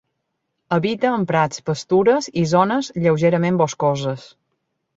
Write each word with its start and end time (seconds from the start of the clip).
Habita 0.77 1.11
en 1.17 1.27
prats, 1.31 1.59
pastures 1.71 2.31
i 2.43 2.47
zones 2.55 2.91
lleugerament 3.05 3.63
boscoses. 3.63 4.29